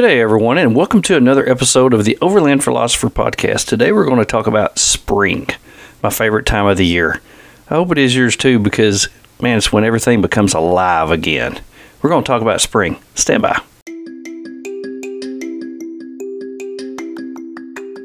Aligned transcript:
Good 0.00 0.06
day, 0.06 0.20
everyone, 0.22 0.56
and 0.56 0.74
welcome 0.74 1.02
to 1.02 1.16
another 1.18 1.46
episode 1.46 1.92
of 1.92 2.06
the 2.06 2.16
Overland 2.22 2.64
Philosopher 2.64 3.10
podcast. 3.10 3.66
Today, 3.66 3.92
we're 3.92 4.06
going 4.06 4.16
to 4.16 4.24
talk 4.24 4.46
about 4.46 4.78
spring, 4.78 5.46
my 6.02 6.08
favorite 6.08 6.46
time 6.46 6.64
of 6.64 6.78
the 6.78 6.86
year. 6.86 7.20
I 7.68 7.74
hope 7.74 7.92
it 7.92 7.98
is 7.98 8.16
yours 8.16 8.34
too, 8.34 8.58
because 8.58 9.10
man, 9.42 9.58
it's 9.58 9.70
when 9.70 9.84
everything 9.84 10.22
becomes 10.22 10.54
alive 10.54 11.10
again. 11.10 11.60
We're 12.00 12.08
going 12.08 12.24
to 12.24 12.26
talk 12.26 12.40
about 12.40 12.62
spring. 12.62 12.98
Stand 13.14 13.42
by. 13.42 13.60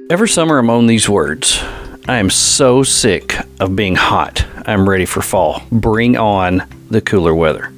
Every 0.10 0.28
summer, 0.28 0.58
I'm 0.58 0.70
on 0.70 0.88
these 0.88 1.08
words. 1.08 1.64
I 2.10 2.18
am 2.18 2.30
so 2.30 2.84
sick 2.84 3.38
of 3.62 3.78
being 3.78 3.96
hot. 3.96 4.46
I'm 4.66 4.90
ready 4.90 5.06
for 5.06 5.22
fall. 5.22 5.64
Bring 5.72 6.18
on 6.18 6.68
the 6.90 7.00
cooler 7.00 7.34
weather. 7.34 7.72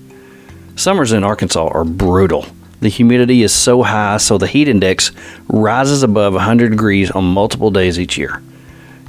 Summers 0.76 1.12
in 1.12 1.24
Arkansas 1.24 1.68
are 1.68 1.86
brutal. 1.86 2.48
The 2.80 2.90
humidity 2.90 3.42
is 3.42 3.54
so 3.54 3.82
high, 3.82 4.18
so 4.18 4.38
the 4.38 4.48
heat 4.48 4.68
index 4.68 5.12
rises 5.48 6.04
above 6.04 6.34
100 6.34 6.70
degrees 6.70 7.10
on 7.10 7.24
multiple 7.24 7.72
days 7.72 8.00
each 8.00 8.18
year. 8.18 8.42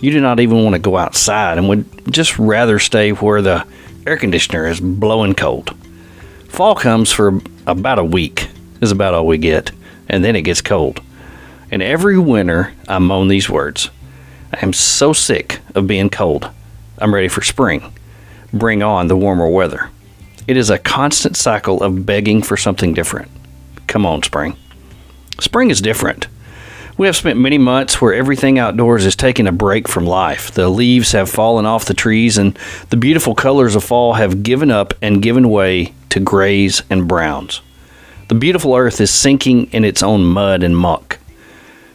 You 0.01 0.11
do 0.11 0.21
not 0.21 0.41
even 0.41 0.65
want 0.65 0.75
to 0.75 0.79
go 0.79 0.97
outside 0.97 1.59
and 1.59 1.69
would 1.69 2.11
just 2.11 2.39
rather 2.39 2.79
stay 2.79 3.11
where 3.11 3.43
the 3.43 3.67
air 4.07 4.17
conditioner 4.17 4.67
is 4.67 4.81
blowing 4.81 5.35
cold. 5.35 5.77
Fall 6.49 6.75
comes 6.75 7.13
for 7.13 7.41
about 7.67 7.99
a 7.99 8.05
week, 8.05 8.49
is 8.81 8.91
about 8.91 9.13
all 9.13 9.27
we 9.27 9.37
get, 9.37 9.71
and 10.09 10.25
then 10.25 10.35
it 10.35 10.43
gets 10.43 10.63
cold. 10.63 11.01
And 11.71 11.83
every 11.83 12.19
winter, 12.19 12.73
I 12.89 12.99
moan 12.99 13.29
these 13.29 13.51
words 13.51 13.91
I 14.53 14.61
am 14.63 14.73
so 14.73 15.13
sick 15.13 15.61
of 15.75 15.87
being 15.87 16.09
cold. 16.09 16.51
I'm 16.97 17.15
ready 17.15 17.29
for 17.29 17.43
spring. 17.43 17.93
Bring 18.53 18.83
on 18.83 19.09
the 19.09 19.17
warmer 19.17 19.49
weather. 19.49 19.91
It 20.47 20.57
is 20.57 20.71
a 20.71 20.79
constant 20.79 21.37
cycle 21.37 21.83
of 21.83 22.07
begging 22.07 22.43
for 22.43 22.57
something 22.57 22.95
different. 22.95 23.31
Come 23.89 24.07
on, 24.07 24.23
spring. 24.23 24.57
Spring 25.41 25.71
is 25.71 25.81
different. 25.81 26.29
We 26.97 27.07
have 27.07 27.17
spent 27.17 27.39
many 27.39 27.59
months 27.59 28.01
where 28.01 28.13
everything 28.13 28.59
outdoors 28.59 29.07
is 29.07 29.15
taking 29.17 29.47
a 29.47 29.53
break 29.53 29.89
from 29.89 30.05
life. 30.05 30.51
The 30.51 30.69
leaves 30.69 31.13
have 31.13 31.31
fallen 31.31 31.65
off 31.65 31.85
the 31.85 31.95
trees, 31.95 32.39
and 32.39 32.59
the 32.91 32.97
beautiful 32.97 33.35
colors 33.35 33.75
of 33.75 33.85
fall 33.85 34.15
have 34.15 34.43
given 34.43 34.71
up 34.71 34.95
and 35.01 35.23
given 35.23 35.49
way 35.49 35.95
to 36.11 36.21
grays 36.21 36.83
and 36.91 37.09
browns. 37.09 37.61
The 38.29 38.35
beautiful 38.35 38.75
earth 38.75 39.01
is 39.01 39.11
sinking 39.11 39.73
in 39.73 39.85
its 39.85 40.03
own 40.03 40.25
mud 40.25 40.63
and 40.63 40.77
muck. 40.77 41.19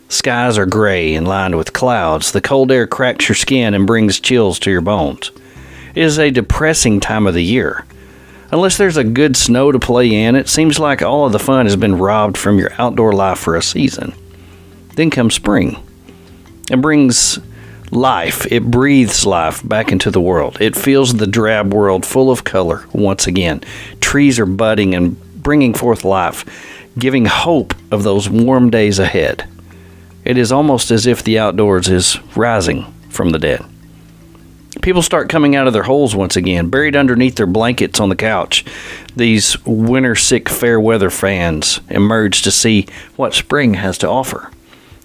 Skies 0.09 0.57
are 0.57 0.65
gray 0.65 1.15
and 1.15 1.27
lined 1.27 1.57
with 1.57 1.73
clouds. 1.73 2.31
The 2.31 2.41
cold 2.41 2.71
air 2.71 2.87
cracks 2.87 3.27
your 3.27 3.35
skin 3.35 3.73
and 3.73 3.85
brings 3.85 4.19
chills 4.19 4.57
to 4.59 4.71
your 4.71 4.81
bones. 4.81 5.31
It 5.95 6.03
is 6.03 6.17
a 6.17 6.31
depressing 6.31 6.99
time 6.99 7.27
of 7.27 7.33
the 7.33 7.43
year. 7.43 7.85
Unless 8.53 8.77
there's 8.77 8.97
a 8.97 9.03
good 9.03 9.35
snow 9.35 9.71
to 9.71 9.79
play 9.79 10.13
in, 10.13 10.35
it 10.35 10.47
seems 10.47 10.77
like 10.77 11.01
all 11.01 11.25
of 11.25 11.31
the 11.31 11.39
fun 11.39 11.65
has 11.65 11.75
been 11.75 11.97
robbed 11.97 12.37
from 12.37 12.59
your 12.59 12.69
outdoor 12.77 13.11
life 13.11 13.39
for 13.39 13.55
a 13.55 13.63
season. 13.63 14.13
Then 14.95 15.09
comes 15.09 15.33
spring. 15.33 15.83
It 16.69 16.79
brings 16.79 17.39
life, 17.89 18.45
it 18.51 18.69
breathes 18.69 19.25
life 19.25 19.67
back 19.67 19.91
into 19.91 20.11
the 20.11 20.21
world. 20.21 20.61
It 20.61 20.75
fills 20.75 21.15
the 21.15 21.25
drab 21.25 21.73
world 21.73 22.05
full 22.05 22.29
of 22.29 22.43
color 22.43 22.85
once 22.93 23.25
again. 23.25 23.61
Trees 24.01 24.37
are 24.37 24.45
budding 24.45 24.93
and 24.93 25.19
bringing 25.41 25.73
forth 25.73 26.05
life, 26.05 26.45
giving 26.99 27.25
hope 27.25 27.73
of 27.89 28.03
those 28.03 28.29
warm 28.29 28.69
days 28.69 28.99
ahead. 28.99 29.49
It 30.25 30.37
is 30.37 30.51
almost 30.51 30.91
as 30.91 31.07
if 31.07 31.23
the 31.23 31.39
outdoors 31.39 31.89
is 31.89 32.19
rising 32.35 32.85
from 33.09 33.31
the 33.31 33.39
dead. 33.39 33.65
People 34.83 35.01
start 35.01 35.29
coming 35.29 35.55
out 35.55 35.65
of 35.65 35.71
their 35.71 35.83
holes 35.83 36.13
once 36.13 36.35
again, 36.35 36.67
buried 36.67 36.93
underneath 36.93 37.35
their 37.37 37.47
blankets 37.47 38.01
on 38.01 38.09
the 38.09 38.17
couch. 38.17 38.65
These 39.15 39.63
winter 39.65 40.13
sick 40.13 40.49
fair 40.49 40.77
weather 40.77 41.09
fans 41.09 41.79
emerge 41.89 42.41
to 42.41 42.51
see 42.51 42.87
what 43.15 43.33
spring 43.33 43.75
has 43.75 43.97
to 43.99 44.09
offer. 44.09 44.51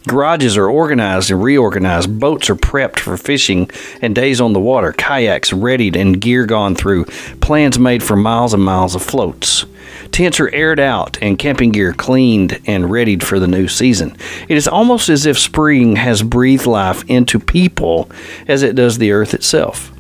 Garages 0.07 0.57
are 0.57 0.69
organized 0.69 1.31
and 1.31 1.43
reorganized. 1.43 2.19
Boats 2.19 2.49
are 2.49 2.55
prepped 2.55 2.99
for 3.01 3.17
fishing 3.17 3.71
and 4.01 4.15
days 4.15 4.41
on 4.41 4.53
the 4.53 4.61
water. 4.61 4.93
Kayaks 4.93 5.53
readied 5.53 5.97
and 5.97 6.21
gear 6.21 6.47
gone 6.47 6.75
through. 6.75 7.05
Plans 7.41 7.79
made 7.79 8.03
for 8.03 8.17
miles 8.17 8.55
and 8.55 8.63
miles 8.63 8.95
of 8.95 9.03
floats. 9.03 9.67
Tents 10.13 10.41
are 10.41 10.55
aired 10.55 10.81
out 10.81 11.19
and 11.21 11.39
camping 11.39 11.73
gear 11.73 11.93
cleaned 11.93 12.61
and 12.67 12.91
readied 12.91 13.23
for 13.23 13.39
the 13.39 13.49
new 13.49 13.69
season. 13.69 14.17
It 14.49 14.57
is 14.57 14.69
almost 14.69 15.09
as 15.09 15.27
if 15.27 15.39
spring 15.39 15.97
has 15.97 16.23
breathed 16.23 16.67
life 16.67 17.05
into 17.09 17.39
people 17.39 18.11
as 18.47 18.63
it 18.63 18.77
does 18.77 18.99
the 18.99 19.13
earth 19.13 19.35
itself. 19.35 19.93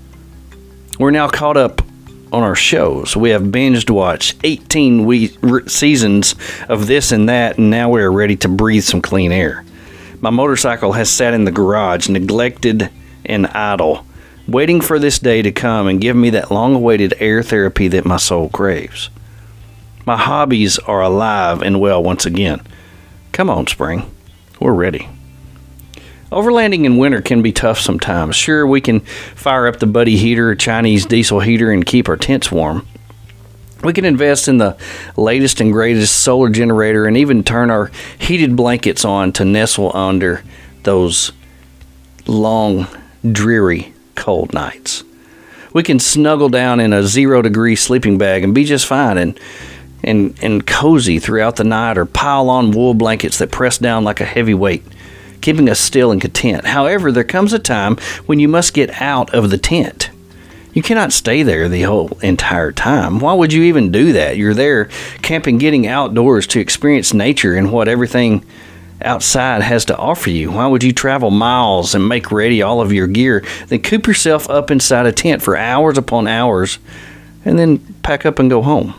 We're 0.98 1.10
now 1.10 1.28
caught 1.28 1.56
up 1.56 1.82
on 2.32 2.42
our 2.42 2.54
shows. 2.54 3.16
We 3.16 3.30
have 3.30 3.42
binged 3.42 3.90
watched 3.90 4.36
18 4.44 5.04
we- 5.04 5.36
seasons 5.66 6.34
of 6.68 6.86
this 6.86 7.12
and 7.12 7.28
that, 7.28 7.58
and 7.58 7.70
now 7.70 7.90
we 7.90 8.00
are 8.00 8.12
ready 8.12 8.36
to 8.36 8.48
breathe 8.48 8.84
some 8.84 9.02
clean 9.02 9.32
air. 9.32 9.64
My 10.20 10.30
motorcycle 10.30 10.92
has 10.92 11.08
sat 11.08 11.32
in 11.32 11.44
the 11.44 11.52
garage, 11.52 12.08
neglected 12.08 12.90
and 13.24 13.46
idle, 13.48 14.04
waiting 14.48 14.80
for 14.80 14.98
this 14.98 15.20
day 15.20 15.42
to 15.42 15.52
come 15.52 15.86
and 15.86 16.00
give 16.00 16.16
me 16.16 16.30
that 16.30 16.50
long 16.50 16.74
awaited 16.74 17.14
air 17.20 17.42
therapy 17.42 17.86
that 17.88 18.04
my 18.04 18.16
soul 18.16 18.48
craves. 18.48 19.10
My 20.04 20.16
hobbies 20.16 20.78
are 20.80 21.02
alive 21.02 21.62
and 21.62 21.80
well 21.80 22.02
once 22.02 22.26
again. 22.26 22.60
Come 23.30 23.48
on, 23.48 23.68
spring. 23.68 24.10
We're 24.58 24.72
ready. 24.72 25.08
Overlanding 26.32 26.84
in 26.84 26.96
winter 26.96 27.22
can 27.22 27.40
be 27.40 27.52
tough 27.52 27.78
sometimes. 27.78 28.34
Sure, 28.34 28.66
we 28.66 28.80
can 28.80 29.00
fire 29.00 29.68
up 29.68 29.78
the 29.78 29.86
buddy 29.86 30.16
heater 30.16 30.54
Chinese 30.56 31.06
diesel 31.06 31.40
heater 31.40 31.70
and 31.70 31.86
keep 31.86 32.08
our 32.08 32.16
tents 32.16 32.50
warm. 32.50 32.86
We 33.82 33.92
can 33.92 34.04
invest 34.04 34.48
in 34.48 34.58
the 34.58 34.76
latest 35.16 35.60
and 35.60 35.72
greatest 35.72 36.16
solar 36.22 36.50
generator 36.50 37.06
and 37.06 37.16
even 37.16 37.44
turn 37.44 37.70
our 37.70 37.90
heated 38.18 38.56
blankets 38.56 39.04
on 39.04 39.32
to 39.34 39.44
nestle 39.44 39.94
under 39.96 40.42
those 40.82 41.32
long, 42.26 42.86
dreary, 43.30 43.92
cold 44.14 44.52
nights. 44.52 45.04
We 45.72 45.82
can 45.82 46.00
snuggle 46.00 46.48
down 46.48 46.80
in 46.80 46.92
a 46.92 47.04
zero 47.04 47.42
degree 47.42 47.76
sleeping 47.76 48.18
bag 48.18 48.42
and 48.42 48.54
be 48.54 48.64
just 48.64 48.86
fine 48.86 49.18
and 49.18 49.38
and, 50.02 50.38
and 50.42 50.66
cozy 50.66 51.18
throughout 51.18 51.56
the 51.56 51.64
night 51.64 51.98
or 51.98 52.04
pile 52.04 52.48
on 52.50 52.70
wool 52.70 52.94
blankets 52.94 53.38
that 53.38 53.50
press 53.50 53.78
down 53.78 54.04
like 54.04 54.20
a 54.20 54.24
heavy 54.24 54.54
weight, 54.54 54.84
keeping 55.40 55.68
us 55.68 55.80
still 55.80 56.12
and 56.12 56.20
content. 56.20 56.64
However, 56.64 57.10
there 57.10 57.24
comes 57.24 57.52
a 57.52 57.58
time 57.58 57.96
when 58.26 58.38
you 58.38 58.46
must 58.48 58.74
get 58.74 59.02
out 59.02 59.34
of 59.34 59.50
the 59.50 59.58
tent. 59.58 60.10
You 60.78 60.82
cannot 60.82 61.12
stay 61.12 61.42
there 61.42 61.68
the 61.68 61.82
whole 61.82 62.16
entire 62.22 62.70
time. 62.70 63.18
Why 63.18 63.32
would 63.32 63.52
you 63.52 63.64
even 63.64 63.90
do 63.90 64.12
that? 64.12 64.36
You're 64.36 64.54
there 64.54 64.84
camping, 65.22 65.58
getting 65.58 65.88
outdoors 65.88 66.46
to 66.46 66.60
experience 66.60 67.12
nature 67.12 67.56
and 67.56 67.72
what 67.72 67.88
everything 67.88 68.44
outside 69.02 69.62
has 69.62 69.86
to 69.86 69.96
offer 69.96 70.30
you. 70.30 70.52
Why 70.52 70.68
would 70.68 70.84
you 70.84 70.92
travel 70.92 71.32
miles 71.32 71.96
and 71.96 72.08
make 72.08 72.30
ready 72.30 72.62
all 72.62 72.80
of 72.80 72.92
your 72.92 73.08
gear, 73.08 73.44
then 73.66 73.82
coop 73.82 74.06
yourself 74.06 74.48
up 74.48 74.70
inside 74.70 75.06
a 75.06 75.10
tent 75.10 75.42
for 75.42 75.56
hours 75.56 75.98
upon 75.98 76.28
hours, 76.28 76.78
and 77.44 77.58
then 77.58 77.78
pack 78.04 78.24
up 78.24 78.38
and 78.38 78.48
go 78.48 78.62
home? 78.62 78.94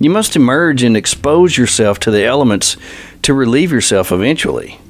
You 0.00 0.10
must 0.10 0.34
emerge 0.34 0.82
and 0.82 0.96
expose 0.96 1.56
yourself 1.56 2.00
to 2.00 2.10
the 2.10 2.24
elements 2.24 2.76
to 3.22 3.34
relieve 3.34 3.70
yourself 3.70 4.10
eventually. 4.10 4.80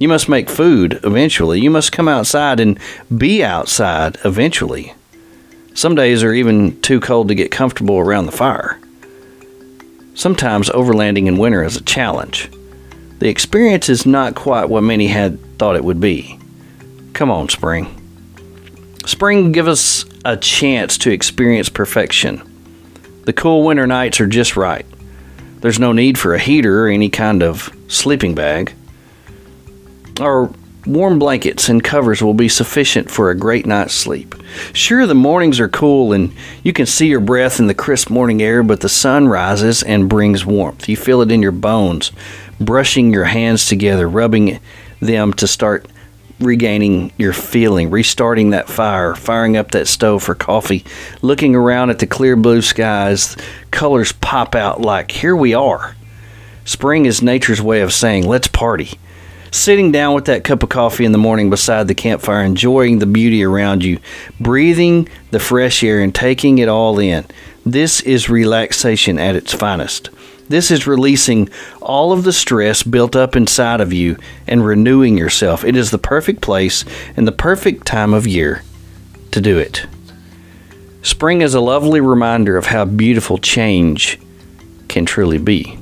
You 0.00 0.08
must 0.08 0.28
make 0.28 0.50
food 0.50 0.98
eventually. 1.04 1.60
You 1.60 1.70
must 1.70 1.92
come 1.92 2.08
outside 2.08 2.58
and 2.58 2.80
be 3.16 3.44
outside 3.44 4.18
eventually. 4.24 4.92
Some 5.78 5.94
days 5.94 6.24
are 6.24 6.34
even 6.34 6.80
too 6.80 6.98
cold 6.98 7.28
to 7.28 7.36
get 7.36 7.52
comfortable 7.52 8.00
around 8.00 8.26
the 8.26 8.32
fire. 8.32 8.80
Sometimes 10.12 10.70
overlanding 10.70 11.28
in 11.28 11.38
winter 11.38 11.62
is 11.62 11.76
a 11.76 11.84
challenge. 11.84 12.50
The 13.20 13.28
experience 13.28 13.88
is 13.88 14.04
not 14.04 14.34
quite 14.34 14.68
what 14.68 14.82
many 14.82 15.06
had 15.06 15.38
thought 15.56 15.76
it 15.76 15.84
would 15.84 16.00
be. 16.00 16.36
Come 17.12 17.30
on, 17.30 17.48
spring. 17.48 17.86
Spring 19.06 19.52
gives 19.52 19.68
us 19.68 20.04
a 20.24 20.36
chance 20.36 20.98
to 20.98 21.12
experience 21.12 21.68
perfection. 21.68 22.42
The 23.26 23.32
cool 23.32 23.62
winter 23.62 23.86
nights 23.86 24.20
are 24.20 24.26
just 24.26 24.56
right. 24.56 24.84
There's 25.60 25.78
no 25.78 25.92
need 25.92 26.18
for 26.18 26.34
a 26.34 26.40
heater 26.40 26.86
or 26.86 26.88
any 26.88 27.08
kind 27.08 27.40
of 27.40 27.72
sleeping 27.86 28.34
bag. 28.34 28.74
Our 30.18 30.50
warm 30.88 31.18
blankets 31.18 31.68
and 31.68 31.84
covers 31.84 32.22
will 32.22 32.34
be 32.34 32.48
sufficient 32.48 33.10
for 33.10 33.30
a 33.30 33.36
great 33.36 33.66
night's 33.66 33.92
sleep. 33.92 34.34
Sure, 34.72 35.06
the 35.06 35.14
mornings 35.14 35.60
are 35.60 35.68
cool 35.68 36.12
and 36.12 36.32
you 36.62 36.72
can 36.72 36.86
see 36.86 37.06
your 37.06 37.20
breath 37.20 37.60
in 37.60 37.66
the 37.66 37.74
crisp 37.74 38.08
morning 38.08 38.40
air, 38.40 38.62
but 38.62 38.80
the 38.80 38.88
sun 38.88 39.28
rises 39.28 39.82
and 39.82 40.08
brings 40.08 40.46
warmth. 40.46 40.88
You 40.88 40.96
feel 40.96 41.20
it 41.20 41.30
in 41.30 41.42
your 41.42 41.52
bones, 41.52 42.10
brushing 42.58 43.12
your 43.12 43.24
hands 43.24 43.66
together, 43.66 44.08
rubbing 44.08 44.60
them 45.00 45.32
to 45.34 45.46
start 45.46 45.86
regaining 46.40 47.12
your 47.18 47.32
feeling, 47.32 47.90
restarting 47.90 48.50
that 48.50 48.68
fire, 48.68 49.14
firing 49.14 49.56
up 49.56 49.72
that 49.72 49.88
stove 49.88 50.22
for 50.22 50.34
coffee, 50.34 50.84
looking 51.20 51.54
around 51.54 51.90
at 51.90 51.98
the 51.98 52.06
clear 52.06 52.36
blue 52.36 52.62
skies, 52.62 53.36
colors 53.70 54.12
pop 54.12 54.54
out 54.54 54.80
like, 54.80 55.10
here 55.10 55.36
we 55.36 55.52
are. 55.52 55.96
Spring 56.64 57.06
is 57.06 57.22
nature's 57.22 57.60
way 57.60 57.80
of 57.80 57.92
saying, 57.92 58.26
let's 58.26 58.48
party. 58.48 58.98
Sitting 59.50 59.92
down 59.92 60.14
with 60.14 60.26
that 60.26 60.44
cup 60.44 60.62
of 60.62 60.68
coffee 60.68 61.04
in 61.04 61.12
the 61.12 61.18
morning 61.18 61.48
beside 61.48 61.88
the 61.88 61.94
campfire, 61.94 62.42
enjoying 62.44 62.98
the 62.98 63.06
beauty 63.06 63.42
around 63.42 63.82
you, 63.82 63.98
breathing 64.38 65.08
the 65.30 65.40
fresh 65.40 65.82
air 65.82 66.00
and 66.00 66.14
taking 66.14 66.58
it 66.58 66.68
all 66.68 66.98
in. 66.98 67.24
This 67.64 68.00
is 68.00 68.28
relaxation 68.28 69.18
at 69.18 69.36
its 69.36 69.52
finest. 69.52 70.10
This 70.48 70.70
is 70.70 70.86
releasing 70.86 71.48
all 71.82 72.12
of 72.12 72.24
the 72.24 72.32
stress 72.32 72.82
built 72.82 73.14
up 73.14 73.36
inside 73.36 73.80
of 73.80 73.92
you 73.92 74.16
and 74.46 74.64
renewing 74.64 75.18
yourself. 75.18 75.64
It 75.64 75.76
is 75.76 75.90
the 75.90 75.98
perfect 75.98 76.40
place 76.40 76.84
and 77.16 77.26
the 77.26 77.32
perfect 77.32 77.86
time 77.86 78.14
of 78.14 78.26
year 78.26 78.62
to 79.30 79.40
do 79.40 79.58
it. 79.58 79.86
Spring 81.02 81.42
is 81.42 81.54
a 81.54 81.60
lovely 81.60 82.00
reminder 82.00 82.56
of 82.56 82.66
how 82.66 82.84
beautiful 82.84 83.38
change 83.38 84.18
can 84.88 85.06
truly 85.06 85.38
be. 85.38 85.78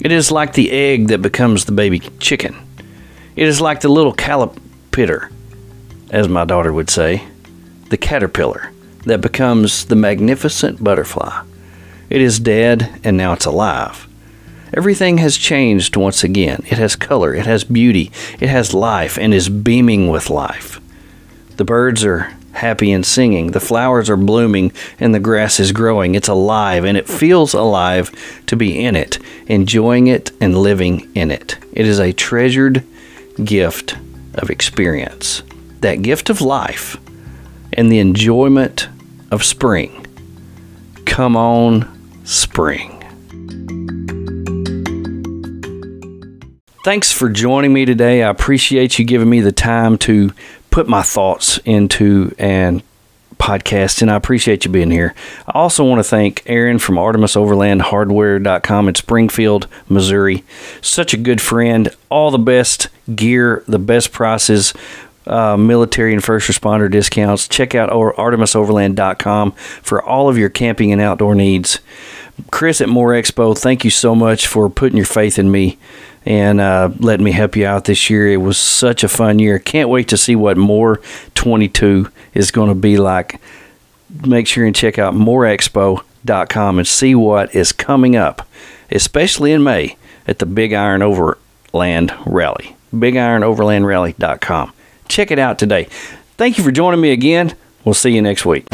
It 0.00 0.12
is 0.12 0.30
like 0.30 0.52
the 0.52 0.70
egg 0.70 1.08
that 1.08 1.22
becomes 1.22 1.64
the 1.64 1.72
baby 1.72 1.98
chicken. 2.20 2.56
It 3.38 3.46
is 3.46 3.60
like 3.60 3.82
the 3.82 3.88
little 3.88 4.12
caterpillar, 4.12 5.30
as 6.10 6.28
my 6.28 6.44
daughter 6.44 6.72
would 6.72 6.90
say, 6.90 7.22
the 7.88 7.96
caterpillar 7.96 8.72
that 9.04 9.20
becomes 9.20 9.84
the 9.84 9.94
magnificent 9.94 10.82
butterfly. 10.82 11.44
It 12.10 12.20
is 12.20 12.40
dead 12.40 12.98
and 13.04 13.16
now 13.16 13.34
it's 13.34 13.46
alive. 13.46 14.08
Everything 14.74 15.18
has 15.18 15.36
changed 15.36 15.94
once 15.94 16.24
again. 16.24 16.64
It 16.66 16.78
has 16.78 16.96
color, 16.96 17.32
it 17.32 17.46
has 17.46 17.62
beauty, 17.62 18.10
it 18.40 18.48
has 18.48 18.74
life, 18.74 19.16
and 19.16 19.32
is 19.32 19.48
beaming 19.48 20.08
with 20.08 20.30
life. 20.30 20.80
The 21.58 21.64
birds 21.64 22.04
are 22.04 22.34
happy 22.54 22.90
and 22.90 23.06
singing. 23.06 23.52
The 23.52 23.60
flowers 23.60 24.10
are 24.10 24.16
blooming 24.16 24.72
and 24.98 25.14
the 25.14 25.20
grass 25.20 25.60
is 25.60 25.70
growing. 25.70 26.16
It's 26.16 26.26
alive 26.26 26.84
and 26.84 26.98
it 26.98 27.06
feels 27.06 27.54
alive 27.54 28.10
to 28.46 28.56
be 28.56 28.84
in 28.84 28.96
it, 28.96 29.20
enjoying 29.46 30.08
it 30.08 30.32
and 30.40 30.58
living 30.58 31.08
in 31.14 31.30
it. 31.30 31.56
It 31.72 31.86
is 31.86 32.00
a 32.00 32.12
treasured 32.12 32.84
gift 33.44 33.96
of 34.34 34.50
experience. 34.50 35.42
That 35.80 36.02
gift 36.02 36.30
of 36.30 36.40
life 36.40 36.96
and 37.72 37.90
the 37.90 37.98
enjoyment 37.98 38.88
of 39.30 39.44
spring. 39.44 40.06
Come 41.04 41.36
on, 41.36 42.24
spring. 42.24 42.94
Thanks 46.84 47.12
for 47.12 47.28
joining 47.28 47.72
me 47.72 47.84
today. 47.84 48.22
I 48.22 48.30
appreciate 48.30 48.98
you 48.98 49.04
giving 49.04 49.28
me 49.28 49.40
the 49.40 49.52
time 49.52 49.98
to 49.98 50.32
put 50.70 50.88
my 50.88 51.02
thoughts 51.02 51.58
into 51.64 52.34
and 52.38 52.82
podcast, 53.36 54.02
and 54.02 54.10
I 54.10 54.16
appreciate 54.16 54.64
you 54.64 54.70
being 54.70 54.90
here. 54.90 55.14
I 55.46 55.52
also 55.52 55.84
want 55.84 56.00
to 56.00 56.04
thank 56.04 56.42
Aaron 56.46 56.78
from 56.78 56.96
ArtemisOverlandHardware.com 56.96 58.88
in 58.88 58.94
Springfield, 58.94 59.66
Missouri. 59.88 60.44
Such 60.80 61.14
a 61.14 61.18
good 61.18 61.40
friend. 61.40 61.94
All 62.10 62.30
the 62.30 62.38
best 62.38 62.88
gear, 63.14 63.62
the 63.66 63.78
best 63.78 64.12
prices, 64.12 64.74
uh, 65.26 65.56
military 65.56 66.14
and 66.14 66.24
first 66.24 66.48
responder 66.48 66.90
discounts. 66.90 67.46
Check 67.46 67.74
out 67.74 67.90
our 67.90 68.12
ArtemisOverland.com 68.14 69.52
for 69.52 70.02
all 70.02 70.28
of 70.28 70.38
your 70.38 70.48
camping 70.48 70.90
and 70.92 71.00
outdoor 71.00 71.34
needs. 71.34 71.80
Chris 72.50 72.80
at 72.80 72.88
MOORE 72.88 73.12
Expo, 73.12 73.56
thank 73.56 73.84
you 73.84 73.90
so 73.90 74.14
much 74.14 74.46
for 74.46 74.70
putting 74.70 74.96
your 74.96 75.06
faith 75.06 75.38
in 75.38 75.50
me 75.50 75.76
and 76.28 76.60
uh, 76.60 76.90
letting 76.98 77.24
me 77.24 77.32
help 77.32 77.56
you 77.56 77.66
out 77.66 77.86
this 77.86 78.10
year. 78.10 78.28
It 78.28 78.36
was 78.36 78.58
such 78.58 79.02
a 79.02 79.08
fun 79.08 79.38
year. 79.38 79.58
Can't 79.58 79.88
wait 79.88 80.08
to 80.08 80.18
see 80.18 80.36
what 80.36 80.58
MOORE 80.58 81.00
22 81.34 82.10
is 82.34 82.50
going 82.50 82.68
to 82.68 82.74
be 82.74 82.98
like. 82.98 83.40
Make 84.26 84.46
sure 84.46 84.66
and 84.66 84.76
check 84.76 84.98
out 84.98 85.14
mooreexpo.com 85.14 86.78
and 86.78 86.86
see 86.86 87.14
what 87.14 87.54
is 87.54 87.72
coming 87.72 88.14
up, 88.14 88.46
especially 88.90 89.52
in 89.52 89.62
May 89.62 89.96
at 90.26 90.38
the 90.38 90.46
Big 90.46 90.74
Iron 90.74 91.00
Overland 91.00 92.12
Rally. 92.26 92.76
BigIronOverlandRally.com. 92.94 94.72
Check 95.08 95.30
it 95.30 95.38
out 95.38 95.58
today. 95.58 95.84
Thank 96.36 96.58
you 96.58 96.64
for 96.64 96.70
joining 96.70 97.00
me 97.00 97.10
again. 97.10 97.56
We'll 97.84 97.94
see 97.94 98.14
you 98.14 98.20
next 98.20 98.44
week. 98.44 98.66